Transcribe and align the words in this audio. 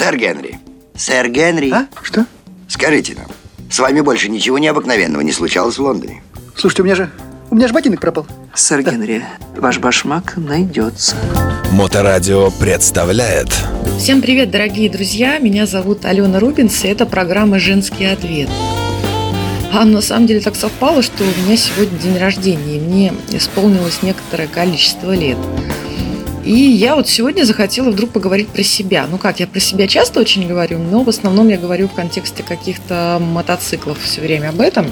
Сэр 0.00 0.16
Генри. 0.16 0.58
Сэр 0.96 1.28
Генри. 1.28 1.70
А? 1.72 1.86
Что? 2.02 2.24
Скажите 2.68 3.14
нам, 3.16 3.26
с 3.70 3.78
вами 3.80 4.00
больше 4.00 4.30
ничего 4.30 4.58
необыкновенного 4.58 5.20
не 5.20 5.30
случалось 5.30 5.76
в 5.76 5.82
Лондоне? 5.82 6.22
Слушайте, 6.56 6.80
у 6.80 6.84
меня 6.86 6.94
же... 6.94 7.10
У 7.50 7.54
меня 7.54 7.68
же 7.68 7.74
ботинок 7.74 8.00
пропал. 8.00 8.26
Сэр 8.54 8.82
Генри, 8.82 9.22
ваш 9.58 9.78
башмак 9.78 10.38
найдется. 10.38 11.16
Моторадио 11.72 12.50
представляет 12.50 13.48
Всем 13.98 14.22
привет, 14.22 14.50
дорогие 14.50 14.88
друзья! 14.88 15.36
Меня 15.36 15.66
зовут 15.66 16.06
Алена 16.06 16.40
Рубинс, 16.40 16.82
и 16.82 16.88
это 16.88 17.04
программа 17.04 17.58
«Женский 17.58 18.06
ответ». 18.06 18.48
А 19.70 19.84
на 19.84 20.00
самом 20.00 20.26
деле 20.26 20.40
так 20.40 20.56
совпало, 20.56 21.02
что 21.02 21.24
у 21.24 21.44
меня 21.44 21.58
сегодня 21.58 21.98
день 21.98 22.16
рождения, 22.16 22.78
и 22.78 22.80
мне 22.80 23.12
исполнилось 23.32 24.00
некоторое 24.02 24.48
количество 24.48 25.14
лет. 25.14 25.36
И 26.50 26.52
я 26.52 26.96
вот 26.96 27.08
сегодня 27.08 27.44
захотела 27.44 27.90
вдруг 27.90 28.10
поговорить 28.10 28.48
про 28.48 28.64
себя. 28.64 29.06
Ну 29.08 29.18
как, 29.18 29.38
я 29.38 29.46
про 29.46 29.60
себя 29.60 29.86
часто 29.86 30.18
очень 30.18 30.48
говорю, 30.48 30.78
но 30.78 31.04
в 31.04 31.08
основном 31.08 31.46
я 31.46 31.56
говорю 31.56 31.86
в 31.86 31.92
контексте 31.92 32.42
каких-то 32.42 33.18
мотоциклов 33.20 34.02
все 34.02 34.20
время 34.20 34.48
об 34.48 34.60
этом. 34.60 34.84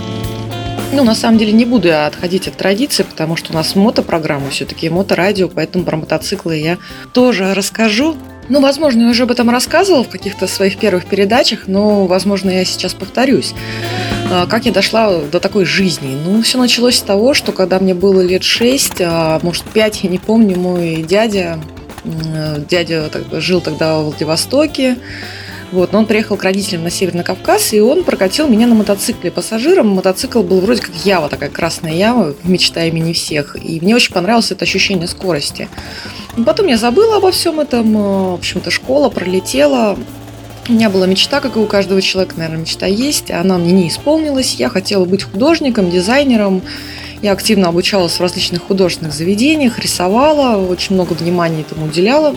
Ну, 0.92 1.02
на 1.02 1.16
самом 1.16 1.36
деле, 1.36 1.50
не 1.50 1.64
буду 1.64 1.88
я 1.88 2.06
отходить 2.06 2.46
от 2.46 2.56
традиции, 2.56 3.02
потому 3.02 3.34
что 3.34 3.50
у 3.50 3.56
нас 3.56 3.74
мотопрограмма 3.74 4.50
все-таки, 4.50 4.88
моторадио, 4.88 5.48
поэтому 5.48 5.82
про 5.82 5.96
мотоциклы 5.96 6.58
я 6.58 6.78
тоже 7.12 7.52
расскажу. 7.54 8.16
Ну, 8.48 8.60
возможно, 8.60 9.02
я 9.02 9.08
уже 9.08 9.24
об 9.24 9.32
этом 9.32 9.50
рассказывала 9.50 10.04
в 10.04 10.08
каких-то 10.08 10.46
своих 10.46 10.78
первых 10.78 11.06
передачах, 11.06 11.64
но, 11.66 12.06
возможно, 12.06 12.50
я 12.50 12.64
сейчас 12.64 12.94
повторюсь. 12.94 13.52
А, 14.30 14.46
как 14.46 14.66
я 14.66 14.72
дошла 14.72 15.20
до 15.20 15.40
такой 15.40 15.64
жизни? 15.64 16.16
Ну, 16.22 16.42
все 16.42 16.58
началось 16.58 16.96
с 16.96 17.02
того, 17.02 17.32
что 17.32 17.52
когда 17.52 17.78
мне 17.78 17.94
было 17.94 18.20
лет 18.20 18.42
6, 18.42 19.00
а 19.00 19.40
может 19.42 19.64
5, 19.64 20.04
я 20.04 20.10
не 20.10 20.18
помню, 20.18 20.58
мой 20.58 21.02
дядя, 21.02 21.58
дядя 22.68 23.10
жил 23.32 23.60
тогда 23.62 23.98
в 23.98 24.04
Владивостоке, 24.04 24.98
вот, 25.72 25.92
но 25.92 26.00
он 26.00 26.06
приехал 26.06 26.36
к 26.36 26.44
родителям 26.44 26.84
на 26.84 26.90
Северный 26.90 27.24
Кавказ, 27.24 27.72
и 27.72 27.80
он 27.80 28.04
прокатил 28.04 28.48
меня 28.48 28.66
на 28.66 28.74
мотоцикле 28.74 29.30
пассажиром. 29.30 29.88
Мотоцикл 29.88 30.42
был 30.42 30.60
вроде 30.60 30.82
как 30.82 30.94
Ява, 31.04 31.28
такая 31.28 31.50
красная 31.50 31.92
Ява, 31.92 32.34
мечта 32.44 32.84
имени 32.84 33.12
всех. 33.12 33.56
И 33.62 33.78
мне 33.80 33.94
очень 33.94 34.12
понравилось 34.12 34.50
это 34.50 34.64
ощущение 34.64 35.08
скорости. 35.08 35.68
Потом 36.46 36.68
я 36.68 36.78
забыла 36.78 37.16
обо 37.16 37.30
всем 37.32 37.60
этом. 37.60 37.94
В 37.94 38.34
общем-то, 38.34 38.70
школа 38.70 39.10
пролетела. 39.10 39.98
У 40.68 40.72
меня 40.72 40.90
была 40.90 41.06
мечта, 41.06 41.40
как 41.40 41.56
и 41.56 41.58
у 41.58 41.66
каждого 41.66 42.02
человека, 42.02 42.34
наверное, 42.36 42.60
мечта 42.60 42.84
есть. 42.84 43.30
Она 43.30 43.56
мне 43.56 43.72
не 43.72 43.88
исполнилась. 43.88 44.56
Я 44.56 44.68
хотела 44.68 45.06
быть 45.06 45.22
художником, 45.22 45.90
дизайнером. 45.90 46.60
Я 47.22 47.32
активно 47.32 47.68
обучалась 47.68 48.12
в 48.12 48.20
различных 48.20 48.64
художественных 48.64 49.14
заведениях, 49.14 49.78
рисовала, 49.78 50.62
очень 50.62 50.94
много 50.94 51.14
внимания 51.14 51.62
этому 51.62 51.86
уделяла. 51.86 52.36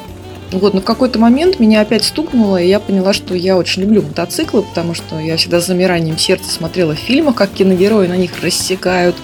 Вот, 0.51 0.73
но 0.73 0.81
в 0.81 0.83
какой-то 0.83 1.17
момент 1.17 1.59
меня 1.59 1.79
опять 1.79 2.03
стукнуло, 2.03 2.61
и 2.61 2.67
я 2.67 2.81
поняла, 2.81 3.13
что 3.13 3.33
я 3.33 3.55
очень 3.57 3.83
люблю 3.83 4.01
мотоциклы, 4.01 4.63
потому 4.63 4.93
что 4.93 5.17
я 5.17 5.37
всегда 5.37 5.61
с 5.61 5.67
замиранием 5.67 6.17
сердца 6.17 6.51
смотрела 6.51 6.93
в 6.93 6.99
фильмах, 6.99 7.35
как 7.35 7.51
киногерои 7.51 8.07
на 8.07 8.17
них 8.17 8.31
рассекают. 8.41 9.15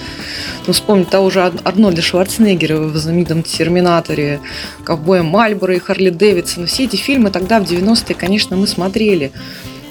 Ну, 0.66 0.73
вспомнить 0.73 1.09
того 1.09 1.30
же 1.30 1.42
Арнольда 1.42 2.02
Шварценеггера 2.02 2.78
в 2.78 2.95
знаменитом 2.95 3.44
«Терминаторе», 3.44 4.39
«Ковбоя 4.86 5.22
Мальборо» 5.22 5.75
и 5.75 5.80
«Харли 5.80 6.11
Дэвидсон». 6.11 6.66
Все 6.66 6.86
эти 6.86 6.95
фильмы 6.95 7.30
тогда, 7.30 7.59
в 7.59 7.64
90-е, 7.64 8.16
конечно, 8.16 8.56
мы 8.56 8.66
смотрели. 8.66 9.34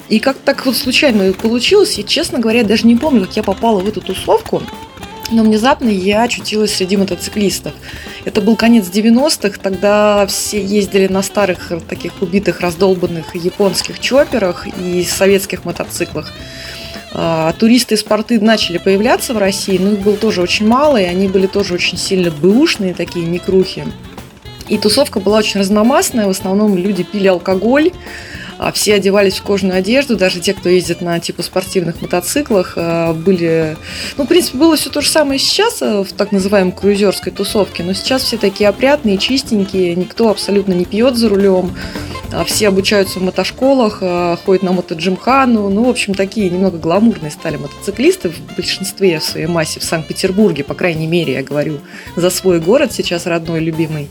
И 0.08 0.20
как 0.20 0.36
так 0.38 0.64
вот 0.64 0.76
случайно 0.76 1.32
получилось, 1.32 1.98
и, 1.98 2.04
честно 2.04 2.38
говоря, 2.38 2.64
даже 2.64 2.86
не 2.86 2.96
помню, 2.96 3.26
как 3.26 3.36
я 3.36 3.42
попала 3.42 3.80
в 3.80 3.88
эту 3.88 4.00
тусовку. 4.00 4.62
Но 5.30 5.42
внезапно 5.42 5.88
я 5.88 6.22
очутилась 6.22 6.74
среди 6.74 6.96
мотоциклистов. 6.96 7.74
Это 8.24 8.40
был 8.40 8.56
конец 8.56 8.86
90-х, 8.86 9.58
тогда 9.60 10.26
все 10.26 10.62
ездили 10.62 11.08
на 11.08 11.22
старых 11.22 11.72
таких 11.88 12.22
убитых, 12.22 12.60
раздолбанных 12.60 13.34
японских 13.34 13.98
чоперах 13.98 14.66
и 14.78 15.04
советских 15.04 15.64
мотоциклах. 15.64 16.32
А, 17.12 17.52
туристы 17.54 17.94
из 17.94 18.02
порты 18.02 18.40
начали 18.40 18.78
появляться 18.78 19.34
в 19.34 19.38
России, 19.38 19.78
но 19.78 19.92
их 19.92 20.00
было 20.00 20.16
тоже 20.16 20.42
очень 20.42 20.66
мало, 20.66 20.96
и 20.96 21.04
они 21.04 21.28
были 21.28 21.46
тоже 21.46 21.74
очень 21.74 21.98
сильно 21.98 22.30
бэушные, 22.30 22.94
такие 22.94 23.26
некрухи. 23.26 23.84
И 24.68 24.78
тусовка 24.78 25.20
была 25.20 25.38
очень 25.38 25.60
разномастная, 25.60 26.26
в 26.26 26.30
основном 26.30 26.76
люди 26.76 27.04
пили 27.04 27.28
алкоголь, 27.28 27.92
все 28.72 28.94
одевались 28.94 29.38
в 29.38 29.42
кожаную 29.42 29.78
одежду, 29.78 30.16
даже 30.16 30.40
те, 30.40 30.54
кто 30.54 30.68
ездит 30.68 31.00
на 31.00 31.20
типа 31.20 31.42
спортивных 31.42 32.00
мотоциклах, 32.00 32.74
а, 32.76 33.12
были... 33.12 33.76
Ну, 34.16 34.24
в 34.24 34.26
принципе, 34.26 34.58
было 34.58 34.76
все 34.76 34.90
то 34.90 35.00
же 35.00 35.08
самое 35.08 35.38
сейчас 35.38 35.82
а, 35.82 36.02
в 36.02 36.12
так 36.12 36.32
называемой 36.32 36.72
круизерской 36.72 37.32
тусовке, 37.32 37.82
но 37.82 37.92
сейчас 37.92 38.22
все 38.22 38.36
такие 38.36 38.68
опрятные, 38.68 39.18
чистенькие, 39.18 39.94
никто 39.94 40.30
абсолютно 40.30 40.72
не 40.72 40.84
пьет 40.84 41.16
за 41.16 41.28
рулем, 41.28 41.76
все 42.46 42.68
обучаются 42.68 43.20
в 43.20 43.22
мотошколах, 43.22 44.02
ходят 44.44 44.62
на 44.62 44.72
мотоджимхану, 44.72 45.68
ну, 45.70 45.84
в 45.84 45.88
общем, 45.88 46.14
такие 46.14 46.50
немного 46.50 46.76
гламурные 46.76 47.30
стали 47.30 47.56
мотоциклисты 47.56 48.30
в 48.30 48.56
большинстве 48.56 49.20
в 49.20 49.24
своей 49.24 49.46
массе 49.46 49.80
в 49.80 49.84
Санкт-Петербурге, 49.84 50.64
по 50.64 50.74
крайней 50.74 51.06
мере, 51.06 51.34
я 51.34 51.42
говорю, 51.42 51.78
за 52.16 52.30
свой 52.30 52.60
город 52.60 52.92
сейчас 52.92 53.26
родной, 53.26 53.60
любимый. 53.60 54.08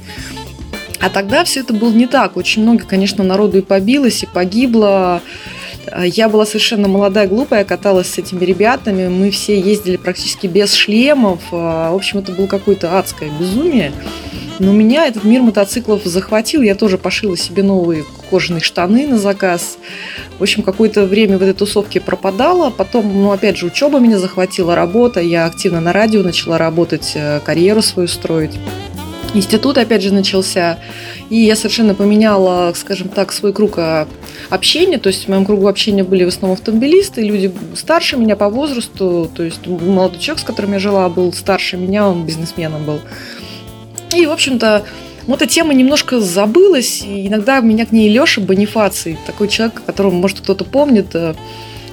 А 1.05 1.09
тогда 1.11 1.43
все 1.43 1.59
это 1.59 1.71
было 1.71 1.91
не 1.91 2.07
так. 2.07 2.35
Очень 2.35 2.63
много, 2.63 2.83
конечно, 2.83 3.23
народу 3.23 3.59
и 3.59 3.61
побилось, 3.61 4.23
и 4.23 4.25
погибло. 4.25 5.21
Я 6.03 6.29
была 6.29 6.47
совершенно 6.47 6.88
молодая, 6.88 7.27
глупая, 7.27 7.63
каталась 7.63 8.07
с 8.07 8.17
этими 8.17 8.43
ребятами. 8.43 9.07
Мы 9.07 9.29
все 9.29 9.59
ездили 9.59 9.97
практически 9.97 10.47
без 10.47 10.73
шлемов. 10.73 11.41
В 11.51 11.95
общем, 11.95 12.17
это 12.17 12.31
было 12.31 12.47
какое-то 12.47 12.97
адское 12.97 13.29
безумие. 13.39 13.91
Но 14.57 14.71
меня 14.71 15.05
этот 15.05 15.25
мир 15.25 15.43
мотоциклов 15.43 16.01
захватил. 16.05 16.63
Я 16.63 16.73
тоже 16.73 16.97
пошила 16.97 17.37
себе 17.37 17.61
новые 17.61 18.03
кожаные 18.31 18.61
штаны 18.61 19.05
на 19.05 19.19
заказ. 19.19 19.77
В 20.39 20.41
общем, 20.41 20.63
какое-то 20.63 21.05
время 21.05 21.37
в 21.37 21.43
этой 21.43 21.53
тусовке 21.53 22.01
пропадала. 22.01 22.72
Потом, 22.72 23.13
ну, 23.13 23.31
опять 23.31 23.57
же, 23.57 23.67
учеба 23.67 23.99
меня 23.99 24.17
захватила, 24.17 24.73
работа. 24.73 25.19
Я 25.19 25.45
активно 25.45 25.81
на 25.81 25.93
радио 25.93 26.23
начала 26.23 26.57
работать, 26.57 27.11
э, 27.13 27.41
карьеру 27.41 27.83
свою 27.83 28.07
строить 28.07 28.57
институт 29.35 29.78
опять 29.78 30.01
же 30.01 30.13
начался, 30.13 30.79
и 31.29 31.38
я 31.38 31.56
совершенно 31.56 31.94
поменяла, 31.94 32.73
скажем 32.75 33.09
так, 33.09 33.31
свой 33.31 33.53
круг 33.53 33.78
а, 33.78 34.07
общения, 34.50 34.97
то 34.97 35.07
есть 35.07 35.25
в 35.25 35.28
моем 35.29 35.46
кругу 35.46 35.68
общения 35.68 36.03
были 36.03 36.23
в 36.23 36.29
основном 36.29 36.57
автомобилисты, 36.57 37.22
люди 37.22 37.51
старше 37.75 38.18
меня 38.18 38.35
по 38.35 38.50
возрасту, 38.50 39.29
то 39.34 39.44
есть 39.44 39.68
молодой 39.68 40.19
человек, 40.19 40.41
с 40.41 40.46
которым 40.46 40.73
я 40.73 40.79
жила, 40.79 41.09
был 41.09 41.31
старше 41.34 41.78
меня, 41.78 42.07
он 42.07 42.25
бизнесменом 42.25 42.85
был. 42.85 43.00
И, 44.16 44.25
в 44.25 44.31
общем-то, 44.31 44.85
вот 45.28 45.41
эта 45.41 45.52
тема 45.52 45.73
немножко 45.73 46.19
забылась, 46.19 47.03
и 47.03 47.28
иногда 47.28 47.59
меня 47.59 47.85
к 47.85 47.91
ней 47.91 48.09
Леша 48.09 48.41
Бонифаций, 48.41 49.17
такой 49.25 49.47
человек, 49.47 49.81
которого, 49.85 50.13
может, 50.13 50.41
кто-то 50.41 50.63
помнит, 50.63 51.16
э, 51.16 51.34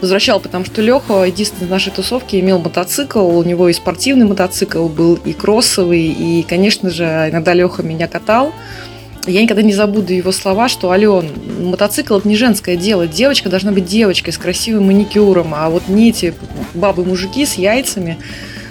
возвращал, 0.02 0.40
потому 0.40 0.64
что 0.64 0.82
Леха, 0.82 1.22
единственный 1.22 1.68
в 1.68 1.70
нашей 1.70 1.92
тусовке, 1.92 2.40
имел 2.40 2.58
мотоцикл, 2.58 3.20
у 3.20 3.42
него 3.44 3.68
и 3.68 3.72
спортивный 3.72 4.26
мотоцикл 4.26 4.88
был, 4.88 5.14
и 5.14 5.32
кроссовый, 5.32 6.02
и, 6.02 6.42
конечно 6.42 6.90
же, 6.90 7.04
иногда 7.04 7.54
Леха 7.54 7.82
меня 7.82 8.08
катал. 8.08 8.52
Я 9.26 9.40
никогда 9.40 9.62
не 9.62 9.72
забуду 9.72 10.12
его 10.12 10.32
слова, 10.32 10.68
что 10.68 10.90
Ален, 10.90 11.30
мотоцикл 11.60 12.18
это 12.18 12.26
не 12.26 12.34
женское 12.34 12.76
дело, 12.76 13.06
девочка 13.06 13.48
должна 13.48 13.70
быть 13.70 13.86
девочкой 13.86 14.32
с 14.32 14.38
красивым 14.38 14.86
маникюром, 14.86 15.54
а 15.54 15.70
вот 15.70 15.88
не 15.88 16.10
эти 16.10 16.34
бабы-мужики 16.74 17.46
с 17.46 17.54
яйцами, 17.54 18.18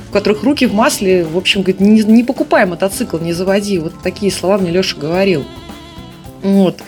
у 0.09 0.13
которых 0.13 0.43
руки 0.43 0.65
в 0.65 0.73
масле, 0.73 1.23
в 1.23 1.37
общем, 1.37 1.61
говорит, 1.61 1.79
не, 1.79 2.03
не 2.03 2.23
покупай 2.25 2.65
мотоцикл, 2.65 3.17
не 3.17 3.31
заводи. 3.31 3.79
Вот 3.79 3.93
такие 4.03 4.29
слова 4.29 4.57
мне 4.57 4.69
Леша 4.69 4.97
говорил. 4.97 5.45
Вот. 6.43 6.79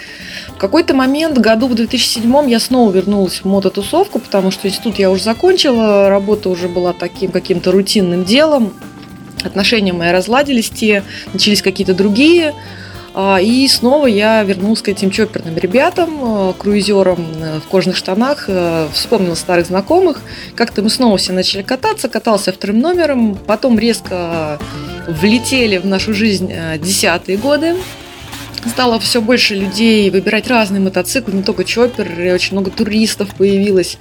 В 0.56 0.58
какой-то 0.64 0.94
момент, 0.94 1.38
году 1.38 1.68
в 1.68 1.75
2007 1.75 2.50
я 2.50 2.59
снова 2.59 2.91
вернулась 2.91 3.41
в 3.41 3.46
мототусовку, 3.46 4.19
потому 4.19 4.52
что 4.52 4.68
институт 4.68 4.97
я 4.97 5.12
уже 5.12 5.24
закончила, 5.24 6.09
работа 6.09 6.50
уже 6.50 6.68
была 6.68 6.94
таким 6.94 7.31
каким-то 7.31 7.72
рутинным 7.72 8.24
делом, 8.24 8.74
отношения 9.44 9.94
мои 9.94 10.12
разладились, 10.12 10.69
те 10.69 11.03
начались 11.34 11.62
какие-то 11.62 11.94
другие, 11.94 12.53
а, 13.16 13.40
и 13.40 13.68
снова 13.68 14.08
я 14.08 14.44
вернулась 14.44 14.81
к 14.81 14.90
этим 14.90 15.12
чоперным 15.12 15.56
ребятам, 15.58 16.20
а, 16.22 16.53
круизерам 16.53 17.28
э, 17.35 17.59
в 17.59 17.70
кожаных 17.70 17.96
штанах, 17.96 18.46
э, 18.47 18.88
вспомнила 18.91 19.35
старых 19.35 19.67
знакомых. 19.67 20.22
Как-то 20.55 20.82
мы 20.82 20.90
снова 20.90 21.17
все 21.17 21.32
начали 21.32 21.61
кататься, 21.61 22.09
катался 22.09 22.52
вторым 22.52 22.79
номером, 22.79 23.35
потом 23.35 23.78
резко 23.78 24.59
влетели 25.08 25.78
в 25.78 25.85
нашу 25.85 26.16
жизнь 26.16 26.52
э, 26.52 26.79
десятые 26.79 27.38
годы, 27.38 27.76
стало 28.70 29.00
все 29.00 29.22
больше 29.22 29.56
людей 29.56 30.10
выбирать 30.10 30.48
разные 30.48 30.82
мотоциклы, 30.82 31.34
не 31.34 31.44
только 31.44 31.64
чоппер, 31.64 32.34
очень 32.34 32.54
много 32.54 32.72
туристов 32.72 33.30
появилось, 33.36 33.98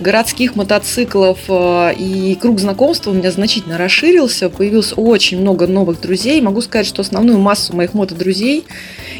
городских 0.00 0.56
мотоциклов, 0.56 1.38
э, 1.48 1.94
и 1.94 2.34
круг 2.40 2.58
знакомства 2.58 3.10
у 3.10 3.14
меня 3.14 3.30
значительно 3.30 3.78
расширился, 3.78 4.48
появилось 4.48 4.92
очень 4.96 5.40
много 5.40 5.66
новых 5.66 6.00
друзей. 6.00 6.40
Могу 6.40 6.60
сказать, 6.60 6.86
что 6.86 7.02
основную 7.02 7.38
массу 7.38 7.76
моих 7.76 7.94
мотодрузей 7.94 8.64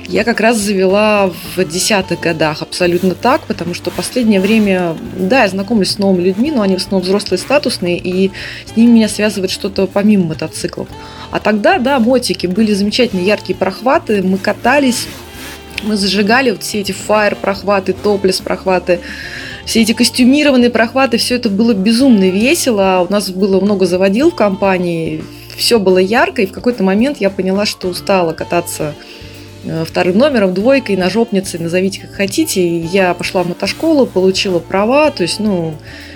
я 0.08 0.24
как 0.24 0.40
раз 0.40 0.56
завела 0.56 1.30
в 1.54 1.64
десятых 1.64 2.20
годах, 2.20 2.62
абсолютно 2.62 3.14
так, 3.14 3.42
потому 3.42 3.74
что 3.74 3.90
последнее 3.90 4.40
время, 4.40 4.96
да, 5.16 5.42
я 5.42 5.48
знакомлюсь 5.48 5.90
с 5.90 5.98
новыми 5.98 6.22
людьми, 6.22 6.50
но 6.50 6.62
они 6.62 6.74
в 6.74 6.78
основном 6.78 7.02
взрослые, 7.02 7.38
статусные, 7.38 7.98
и 7.98 8.30
с 8.66 8.76
ними 8.76 8.92
меня 8.92 9.08
связывает 9.08 9.50
что-то 9.50 9.86
помимо 9.86 10.28
мотоциклов. 10.28 10.88
А 11.30 11.38
тогда, 11.38 11.78
да, 11.78 12.00
мотики 12.00 12.46
были 12.46 12.72
замечательные 12.72 13.26
яркие 13.26 13.56
прохваты, 13.56 14.22
мы 14.22 14.38
катались, 14.38 15.06
Мы 15.82 15.96
зажигали 15.96 16.50
вот 16.50 16.62
все 16.62 16.80
эти 16.80 16.92
фаер 16.92 17.36
прохваты, 17.36 17.94
топлес 17.94 18.40
прохваты, 18.40 19.00
все 19.70 19.82
эти 19.82 19.92
костюмированные 19.92 20.68
прохваты, 20.68 21.16
все 21.16 21.36
это 21.36 21.48
было 21.48 21.74
безумно 21.74 22.28
весело. 22.28 23.06
У 23.08 23.12
нас 23.12 23.30
было 23.30 23.60
много 23.60 23.86
заводил 23.86 24.32
в 24.32 24.34
компании, 24.34 25.22
все 25.56 25.78
было 25.78 25.98
ярко, 25.98 26.42
и 26.42 26.46
в 26.46 26.50
какой-то 26.50 26.82
момент 26.82 27.18
я 27.20 27.30
поняла, 27.30 27.66
что 27.66 27.86
устала 27.86 28.32
кататься 28.32 28.96
э, 29.62 29.84
вторым 29.86 30.18
номером, 30.18 30.54
двойкой, 30.54 30.96
ножопницей, 30.96 31.60
назовите 31.60 32.00
как 32.00 32.14
хотите. 32.14 32.60
И 32.60 32.80
я 32.80 33.14
пошла 33.14 33.44
в 33.44 33.48
мотошколу, 33.48 34.06
получила 34.06 34.58
права, 34.58 35.08
то 35.12 35.22
есть, 35.22 35.38
ну, 35.38 35.74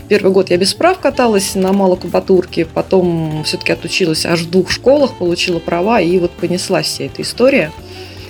первый 0.09 0.33
год 0.33 0.51
я 0.51 0.57
без 0.57 0.75
прав 0.75 0.99
каталась 0.99 1.55
на 1.55 1.73
малокубатурке, 1.73 2.65
потом 2.65 3.45
все-таки 3.45 3.71
отучилась 3.71 4.27
аж 4.27 4.41
в 4.41 4.51
двух 4.51 4.73
школах, 4.73 5.17
получила 5.17 5.61
права, 5.61 6.01
и 6.01 6.19
вот 6.19 6.33
понеслась 6.33 6.87
вся 6.87 7.05
эта 7.05 7.23
история. 7.23 7.71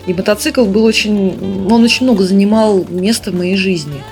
И 0.06 0.12
мотоцикл 0.12 0.66
был 0.66 0.84
очень, 0.84 1.66
он 1.70 1.82
очень 1.82 2.04
много 2.04 2.24
занимал 2.24 2.84
места 2.90 3.30
в 3.30 3.34
моей 3.34 3.56
жизни. 3.56 4.02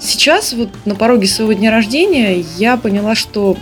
Сейчас 0.00 0.54
вот 0.54 0.70
на 0.86 0.94
пороге 0.94 1.26
своего 1.26 1.52
дня 1.52 1.70
рождения 1.70 2.42
я 2.56 2.76
поняла, 2.76 3.14
что 3.14 3.56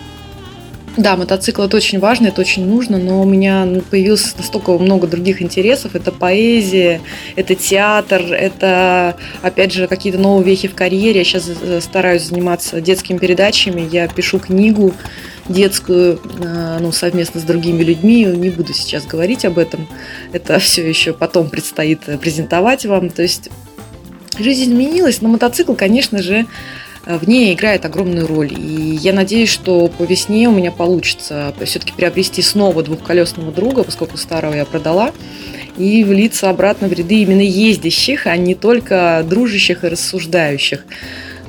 да, 0.99 1.17
мотоцикл 1.17 1.63
это 1.63 1.77
очень 1.77 2.01
важно, 2.01 2.27
это 2.27 2.41
очень 2.41 2.67
нужно, 2.67 2.99
но 2.99 3.23
у 3.23 3.25
меня 3.25 3.69
появилось 3.89 4.35
настолько 4.37 4.77
много 4.79 5.07
других 5.07 5.41
интересов. 5.41 5.95
Это 5.95 6.11
поэзия, 6.11 7.01
это 7.37 7.55
театр, 7.55 8.21
это, 8.33 9.17
опять 9.43 9.73
же, 9.73 9.87
какие-то 9.87 10.19
новые 10.19 10.45
вехи 10.45 10.67
в 10.67 10.75
карьере. 10.75 11.19
Я 11.19 11.25
сейчас 11.25 11.49
э, 11.49 11.81
стараюсь 11.81 12.25
заниматься 12.25 12.81
детскими 12.81 13.19
передачами. 13.19 13.89
Я 13.93 14.09
пишу 14.09 14.41
книгу 14.41 14.93
детскую, 15.49 16.21
э, 16.41 16.79
ну, 16.81 16.91
совместно 16.91 17.41
с 17.41 17.45
другими 17.45 17.85
людьми. 17.85 18.25
Не 18.25 18.51
буду 18.51 18.73
сейчас 18.75 19.07
говорить 19.07 19.45
об 19.45 19.59
этом. 19.59 19.87
Это 20.33 20.59
все 20.59 20.89
еще 20.89 21.13
потом 21.13 21.49
предстоит 21.49 22.01
презентовать 22.21 22.87
вам. 22.87 23.11
То 23.11 23.23
есть 23.23 23.51
жизнь 24.39 24.65
изменилась, 24.65 25.21
но 25.21 25.29
мотоцикл, 25.29 25.75
конечно 25.75 26.23
же, 26.23 26.47
в 27.07 27.27
ней 27.27 27.55
играет 27.55 27.85
огромную 27.85 28.27
роль. 28.27 28.53
И 28.53 28.99
я 29.01 29.13
надеюсь, 29.13 29.49
что 29.49 29.89
по 29.89 30.03
весне 30.03 30.49
у 30.49 30.53
меня 30.53 30.71
получится 30.71 31.55
все-таки 31.65 31.93
приобрести 31.93 32.43
снова 32.43 32.83
двухколесного 32.83 33.51
друга, 33.51 33.83
поскольку 33.83 34.19
старого 34.19 34.55
я 34.55 34.65
продала, 34.67 35.13
и 35.79 36.05
влиться 36.05 36.51
обратно 36.51 36.89
в 36.89 36.93
ряды 36.93 37.23
именно 37.23 37.41
ездящих, 37.41 38.27
а 38.27 38.37
не 38.37 38.55
только 38.55 39.25
дружащих 39.27 39.85
и 39.85 39.89
рассуждающих. 39.89 40.85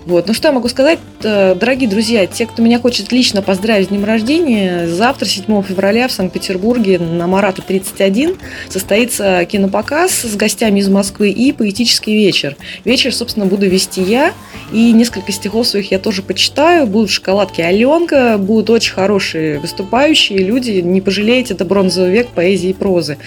Вот. 0.05 0.27
Ну 0.27 0.33
что 0.33 0.47
я 0.47 0.53
могу 0.53 0.67
сказать, 0.69 0.99
э, 1.23 1.55
дорогие 1.55 1.89
друзья, 1.89 2.25
те, 2.25 2.45
кто 2.45 2.61
меня 2.61 2.79
хочет 2.79 3.11
лично 3.11 3.41
поздравить 3.41 3.87
с 3.87 3.89
днем 3.89 4.05
рождения, 4.05 4.87
завтра, 4.87 5.25
7 5.25 5.61
февраля, 5.63 6.07
в 6.07 6.11
Санкт-Петербурге 6.11 6.99
на 6.99 7.27
Марата 7.27 7.61
31 7.61 8.37
состоится 8.69 9.45
кинопоказ 9.45 10.23
с 10.23 10.35
гостями 10.35 10.79
из 10.79 10.89
Москвы 10.89 11.29
и 11.31 11.51
поэтический 11.51 12.15
вечер. 12.15 12.55
Вечер, 12.85 13.13
собственно, 13.13 13.45
буду 13.45 13.67
вести 13.67 14.01
я, 14.01 14.33
и 14.71 14.91
несколько 14.91 15.31
стихов 15.31 15.67
своих 15.67 15.91
я 15.91 15.99
тоже 15.99 16.21
почитаю. 16.21 16.87
Будут 16.87 17.09
шоколадки 17.09 17.61
Аленка, 17.61 18.37
будут 18.37 18.69
очень 18.69 18.93
хорошие 18.93 19.59
выступающие 19.59 20.39
люди, 20.39 20.71
не 20.81 21.01
пожалеете, 21.01 21.53
это 21.53 21.65
бронзовый 21.65 22.11
век 22.11 22.27
поэзии 22.29 22.69
и 22.69 22.73
прозы. 22.73 23.17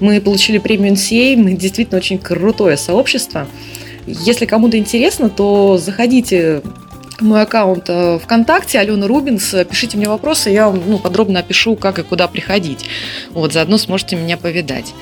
Мы 0.00 0.20
получили 0.20 0.58
премию 0.58 0.92
NCA, 0.92 1.36
мы 1.36 1.52
действительно 1.52 1.98
очень 1.98 2.18
крутое 2.18 2.76
сообщество. 2.76 3.46
Если 4.20 4.46
кому-то 4.46 4.78
интересно, 4.78 5.28
то 5.28 5.76
заходите 5.78 6.62
мой 7.20 7.42
аккаунт 7.42 7.84
э, 7.88 8.18
ВКонтакте, 8.22 8.78
Алена 8.78 9.06
Рубинс, 9.06 9.54
пишите 9.68 9.96
мне 9.96 10.08
вопросы, 10.08 10.50
я 10.50 10.68
вам 10.68 10.80
ну, 10.86 10.98
подробно 10.98 11.40
опишу, 11.40 11.76
как 11.76 11.98
и 11.98 12.02
куда 12.02 12.28
приходить. 12.28 12.84
Вот, 13.30 13.52
заодно 13.52 13.76
сможете 13.76 14.16
меня 14.16 14.36
повидать. 14.36 14.94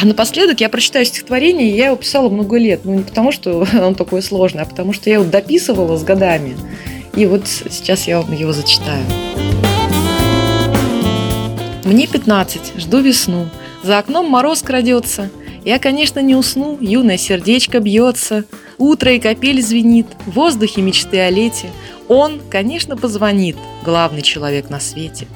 А 0.00 0.06
напоследок 0.06 0.60
я 0.60 0.68
прочитаю 0.68 1.06
стихотворение, 1.06 1.70
я 1.70 1.86
его 1.86 1.96
писала 1.96 2.28
много 2.28 2.58
лет. 2.58 2.80
Ну, 2.84 2.94
не 2.94 3.02
потому, 3.02 3.32
что 3.32 3.66
он 3.82 3.94
такой 3.94 4.22
сложный, 4.22 4.62
а 4.62 4.66
потому 4.66 4.92
что 4.92 5.08
я 5.08 5.16
его 5.16 5.24
дописывала 5.24 5.96
с 5.96 6.04
годами. 6.04 6.56
И 7.14 7.24
вот 7.26 7.46
сейчас 7.46 8.06
я 8.06 8.20
вам 8.20 8.32
его 8.32 8.52
зачитаю. 8.52 9.04
Мне 11.84 12.06
15, 12.06 12.74
жду 12.78 13.00
весну. 13.00 13.48
За 13.82 13.98
окном 13.98 14.28
мороз 14.28 14.62
крадется– 14.62 15.30
я, 15.66 15.78
конечно, 15.78 16.20
не 16.20 16.34
усну, 16.34 16.78
юное 16.80 17.18
сердечко 17.18 17.80
бьется, 17.80 18.44
Утро 18.78 19.12
и 19.12 19.18
капель 19.18 19.62
звенит, 19.62 20.06
в 20.26 20.32
воздухе 20.32 20.82
мечты 20.82 21.18
о 21.18 21.30
лете. 21.30 21.70
Он, 22.08 22.40
конечно, 22.50 22.96
позвонит, 22.96 23.56
главный 23.84 24.22
человек 24.22 24.70
на 24.70 24.80
свете. 24.80 25.26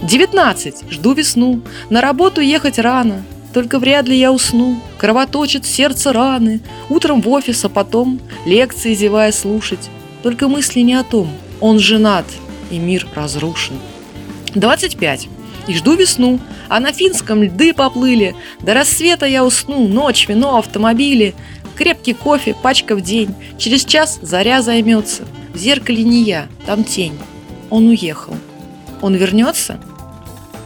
Девятнадцать, 0.00 0.84
жду 0.90 1.12
весну, 1.12 1.62
на 1.88 2.00
работу 2.00 2.40
ехать 2.40 2.78
рано, 2.78 3.22
только 3.52 3.78
вряд 3.78 4.06
ли 4.06 4.16
я 4.16 4.32
усну, 4.32 4.80
кровоточит 4.98 5.66
сердце 5.66 6.12
раны, 6.12 6.60
Утром 6.88 7.20
в 7.20 7.28
офис, 7.28 7.64
а 7.64 7.68
потом 7.68 8.20
лекции 8.46 8.94
зевая 8.94 9.32
слушать. 9.32 9.90
Только 10.22 10.48
мысли 10.48 10.80
не 10.80 10.94
о 10.94 11.04
том, 11.04 11.28
он 11.60 11.78
женат, 11.78 12.26
и 12.70 12.78
мир 12.78 13.06
разрушен. 13.14 13.74
Двадцать 14.54 14.98
пять. 14.98 15.28
И 15.66 15.74
жду 15.74 15.94
весну, 15.94 16.38
а 16.70 16.80
на 16.80 16.92
финском 16.92 17.42
льды 17.42 17.74
поплыли. 17.74 18.34
До 18.60 18.72
рассвета 18.72 19.26
я 19.26 19.44
усну, 19.44 19.86
ночь, 19.86 20.26
вино, 20.26 20.56
автомобили. 20.56 21.34
Крепкий 21.74 22.14
кофе, 22.14 22.54
пачка 22.54 22.96
в 22.96 23.02
день. 23.02 23.34
Через 23.58 23.84
час 23.84 24.18
заря 24.22 24.62
займется. 24.62 25.24
В 25.52 25.58
зеркале 25.58 26.02
не 26.02 26.22
я, 26.22 26.48
там 26.64 26.84
тень. 26.84 27.18
Он 27.68 27.88
уехал. 27.88 28.34
Он 29.02 29.14
вернется? 29.14 29.78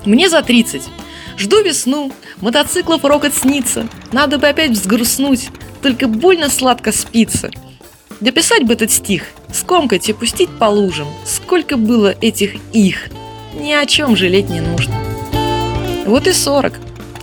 Мне 0.05 0.29
за 0.29 0.43
тридцать. 0.43 0.89
Жду 1.37 1.63
весну, 1.63 2.13
мотоциклов 2.41 3.05
рокот 3.05 3.35
снится. 3.35 3.89
Надо 4.13 4.39
бы 4.39 4.47
опять 4.47 4.71
взгрустнуть, 4.71 5.49
только 5.83 6.07
больно 6.07 6.49
сладко 6.51 6.93
спится. 6.93 7.51
Дописать 8.21 8.65
бы 8.65 8.75
этот 8.75 8.93
стих, 8.93 9.25
скомкать 9.53 10.09
и 10.09 10.13
пустить 10.13 10.51
по 10.59 10.67
лужам. 10.67 11.09
Сколько 11.25 11.77
было 11.77 12.15
этих 12.21 12.55
их– 12.73 13.09
ни 13.55 13.73
о 13.73 13.87
чем 13.87 14.17
жалеть 14.17 14.51
не 14.51 14.61
нужно. 14.61 15.04
Вот 16.07 16.27
и 16.27 16.33
сорок. 16.33 16.75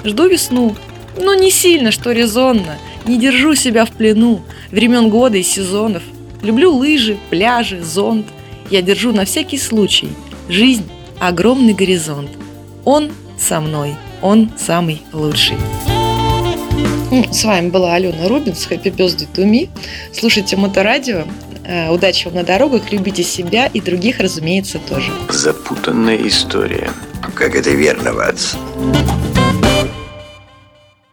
Жду 0.03 0.27
весну. 0.27 0.75
Но 1.17 1.33
не 1.33 1.51
сильно, 1.51 1.91
что 1.91 2.11
резонно. 2.11 2.77
Не 3.05 3.17
держу 3.17 3.55
себя 3.55 3.85
в 3.85 3.91
плену 3.91 4.41
времен 4.71 5.09
года 5.09 5.37
и 5.37 5.43
сезонов. 5.43 6.03
Люблю 6.41 6.73
лыжи, 6.73 7.17
пляжи, 7.29 7.81
зонт. 7.83 8.25
Я 8.69 8.81
держу 8.81 9.11
на 9.11 9.25
всякий 9.25 9.57
случай. 9.57 10.09
Жизнь– 10.49 10.89
огромный 11.19 11.73
горизонт. 11.73 12.31
Он 12.85 13.11
со 13.37 13.59
мной, 13.59 13.95
он 14.21 14.51
самый 14.57 15.01
лучший. 15.13 15.57
С 17.31 17.43
вами 17.43 17.69
была 17.69 17.95
Алена 17.95 18.27
Рубинс, 18.27 18.67
Happy 18.69 18.95
Birthday 18.95 19.27
to 19.35 19.43
me. 19.43 19.69
Слушайте 20.13 20.55
Моторадио. 20.55 21.25
Э, 21.65 21.91
удачи 21.91 22.25
вам 22.25 22.35
на 22.35 22.43
дорогах, 22.43 22.91
любите 22.91 23.23
себя 23.23 23.67
и 23.67 23.81
других, 23.81 24.19
разумеется, 24.19 24.79
тоже. 24.79 25.11
Запутанная 25.29 26.17
история. 26.27 26.89
Как 27.41 27.55
это 27.55 27.71
верно, 27.71 28.13
Ватс. 28.13 28.55